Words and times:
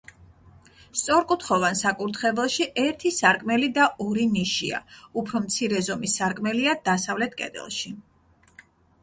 სწორკუთხოვან 1.01 1.75
საკურთხეველში 1.81 2.67
ერთი 2.85 3.11
სარკმელი 3.17 3.69
და 3.77 3.85
ორი 4.07 4.25
ნიშია, 4.39 4.81
უფრო 5.23 5.43
მცირე 5.45 5.85
ზომის 5.91 6.19
სარკმელია 6.23 6.75
დასავლეთ 6.91 7.39
კედელში. 7.45 7.95